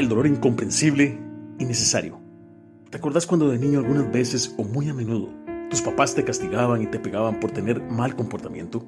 [0.00, 1.18] el dolor incomprensible
[1.58, 2.18] y necesario.
[2.90, 5.28] ¿Te acordás cuando de niño algunas veces o muy a menudo
[5.68, 8.84] tus papás te castigaban y te pegaban por tener mal comportamiento?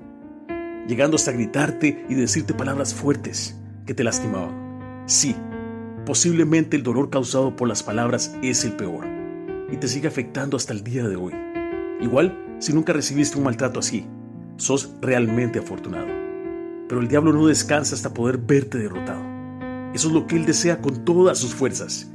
[0.88, 3.56] Llegando hasta gritarte y decirte palabras fuertes
[3.86, 5.04] que te lastimaban.
[5.06, 5.36] Sí,
[6.04, 9.06] posiblemente el dolor causado por las palabras es el peor
[9.70, 11.34] y te sigue afectando hasta el día de hoy.
[12.00, 14.06] Igual, si nunca recibiste un maltrato así,
[14.56, 16.08] sos realmente afortunado.
[16.88, 19.31] Pero el diablo no descansa hasta poder verte derrotado.
[19.94, 22.10] Eso es lo que Él desea con todas sus fuerzas.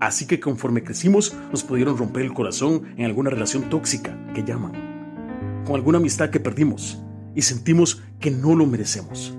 [0.00, 5.62] Así que conforme crecimos nos pudieron romper el corazón en alguna relación tóxica que llaman,
[5.64, 7.00] con alguna amistad que perdimos
[7.36, 9.36] y sentimos que no lo merecemos.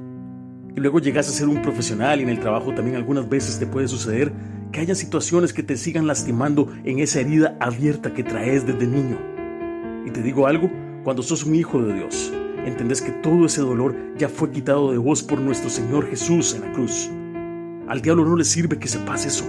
[0.73, 3.67] Y luego llegas a ser un profesional y en el trabajo también algunas veces te
[3.67, 4.31] puede suceder
[4.71, 9.19] que haya situaciones que te sigan lastimando en esa herida abierta que traes desde niño.
[10.05, 10.71] Y te digo algo,
[11.03, 12.33] cuando sos un hijo de Dios,
[12.65, 16.61] entendés que todo ese dolor ya fue quitado de vos por nuestro Señor Jesús en
[16.61, 17.09] la cruz.
[17.87, 19.43] Al diablo no le sirve que sepas eso,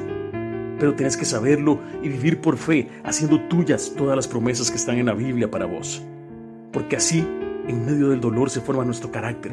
[0.81, 4.99] pero tienes que saberlo y vivir por fe, haciendo tuyas todas las promesas que están
[4.99, 6.03] en la Biblia para vos.
[6.73, 7.25] Porque así,
[7.69, 9.53] en medio del dolor se forma nuestro carácter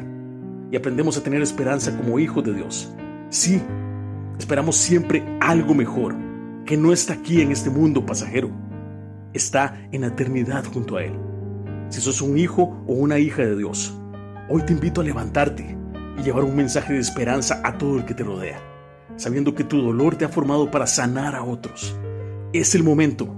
[0.72, 2.92] y aprendemos a tener esperanza como hijos de Dios.
[3.30, 3.62] Sí,
[4.36, 6.16] esperamos siempre algo mejor,
[6.66, 8.50] que no está aquí en este mundo pasajero,
[9.32, 11.12] está en la eternidad junto a Él.
[11.88, 13.96] Si sos un hijo o una hija de Dios,
[14.48, 15.78] hoy te invito a levantarte
[16.18, 18.71] y llevar un mensaje de esperanza a todo el que te rodea
[19.16, 21.96] sabiendo que tu dolor te ha formado para sanar a otros.
[22.52, 23.34] Es el momento.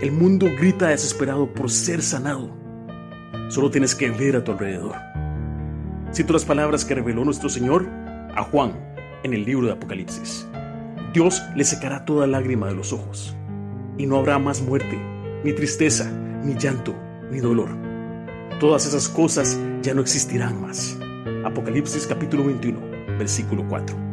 [0.00, 2.50] El mundo grita desesperado por ser sanado.
[3.48, 4.96] Solo tienes que ver a tu alrededor.
[6.12, 7.86] Cito las palabras que reveló nuestro Señor
[8.34, 8.72] a Juan
[9.22, 10.46] en el libro de Apocalipsis.
[11.12, 13.34] Dios le secará toda lágrima de los ojos,
[13.96, 14.98] y no habrá más muerte,
[15.44, 16.10] ni tristeza,
[16.44, 16.94] ni llanto,
[17.30, 17.70] ni dolor.
[18.60, 20.98] Todas esas cosas ya no existirán más.
[21.44, 22.78] Apocalipsis capítulo 21,
[23.18, 24.05] versículo 4.